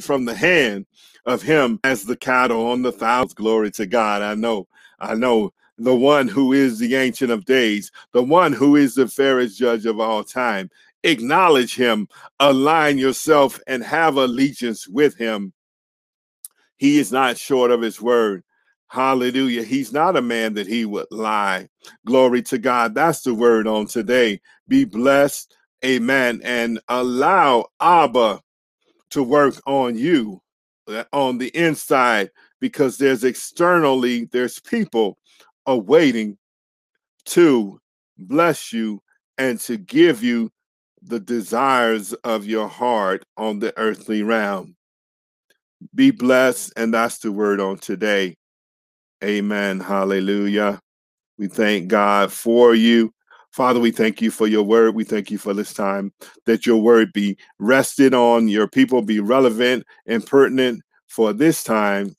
from 0.00 0.24
the 0.24 0.34
hand 0.34 0.86
of 1.26 1.42
him 1.42 1.78
as 1.84 2.04
the 2.04 2.16
cattle 2.16 2.66
on 2.68 2.82
the 2.82 2.90
thousand. 2.90 3.36
Glory 3.36 3.70
to 3.72 3.86
God. 3.86 4.22
I 4.22 4.34
know, 4.34 4.66
I 4.98 5.14
know 5.14 5.52
the 5.84 5.94
one 5.94 6.28
who 6.28 6.52
is 6.52 6.78
the 6.78 6.94
ancient 6.94 7.30
of 7.30 7.44
days, 7.44 7.90
the 8.12 8.22
one 8.22 8.52
who 8.52 8.76
is 8.76 8.94
the 8.94 9.08
fairest 9.08 9.58
judge 9.58 9.86
of 9.86 9.98
all 9.98 10.22
time 10.22 10.70
acknowledge 11.02 11.74
him, 11.74 12.08
align 12.38 12.98
yourself, 12.98 13.60
and 13.66 13.82
have 13.82 14.16
allegiance 14.16 14.86
with 14.88 15.16
him. 15.16 15.52
He 16.76 16.98
is 16.98 17.12
not 17.12 17.38
short 17.38 17.70
of 17.70 17.82
his 17.82 18.00
word. 18.00 18.42
Hallelujah. 18.88 19.62
He's 19.62 19.92
not 19.92 20.16
a 20.16 20.22
man 20.22 20.54
that 20.54 20.66
he 20.66 20.84
would 20.84 21.06
lie. 21.10 21.68
Glory 22.06 22.42
to 22.42 22.58
God. 22.58 22.94
That's 22.94 23.22
the 23.22 23.34
word 23.34 23.66
on 23.66 23.86
today. 23.86 24.40
Be 24.66 24.84
blessed. 24.84 25.54
Amen. 25.84 26.40
And 26.42 26.80
allow 26.88 27.66
Abba 27.80 28.40
to 29.10 29.22
work 29.22 29.54
on 29.66 29.96
you 29.96 30.42
uh, 30.88 31.04
on 31.12 31.38
the 31.38 31.48
inside 31.48 32.30
because 32.60 32.98
there's 32.98 33.24
externally, 33.24 34.24
there's 34.32 34.58
people 34.58 35.18
awaiting 35.66 36.38
to 37.26 37.80
bless 38.18 38.72
you 38.72 39.00
and 39.38 39.58
to 39.60 39.76
give 39.76 40.22
you 40.22 40.50
the 41.02 41.20
desires 41.20 42.12
of 42.24 42.44
your 42.44 42.68
heart 42.68 43.24
on 43.36 43.58
the 43.58 43.76
earthly 43.78 44.22
realm. 44.22 44.76
Be 45.94 46.10
blessed, 46.10 46.72
and 46.76 46.92
that's 46.92 47.18
the 47.18 47.32
word 47.32 47.60
on 47.60 47.78
today. 47.78 48.36
Amen. 49.24 49.80
Hallelujah. 49.80 50.80
We 51.38 51.48
thank 51.48 51.88
God 51.88 52.32
for 52.32 52.74
you. 52.74 53.12
Father, 53.52 53.80
we 53.80 53.90
thank 53.90 54.20
you 54.20 54.30
for 54.30 54.46
your 54.46 54.62
word. 54.62 54.94
We 54.94 55.04
thank 55.04 55.30
you 55.30 55.38
for 55.38 55.54
this 55.54 55.72
time 55.72 56.12
that 56.46 56.66
your 56.66 56.76
word 56.76 57.12
be 57.12 57.36
rested 57.58 58.14
on, 58.14 58.48
your 58.48 58.68
people 58.68 59.02
be 59.02 59.20
relevant 59.20 59.84
and 60.06 60.24
pertinent 60.24 60.82
for 61.08 61.32
this 61.32 61.64
time, 61.64 62.14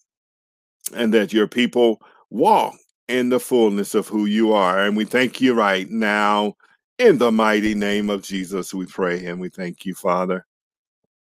and 0.93 1.13
that 1.13 1.31
your 1.31 1.47
people 1.47 2.01
walk 2.29 2.75
in 3.07 3.29
the 3.29 3.39
fullness 3.39 3.95
of 3.95 4.07
who 4.07 4.25
you 4.25 4.53
are. 4.53 4.79
And 4.79 4.95
we 4.95 5.05
thank 5.05 5.41
you 5.41 5.53
right 5.53 5.89
now 5.89 6.55
in 7.01 7.17
the 7.17 7.31
mighty 7.31 7.73
name 7.73 8.09
of 8.09 8.21
Jesus, 8.21 8.73
we 8.73 8.85
pray 8.85 9.25
and 9.25 9.39
we 9.39 9.49
thank 9.49 9.85
you, 9.85 9.95
Father. 9.95 10.45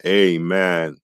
Amen. 0.05 0.97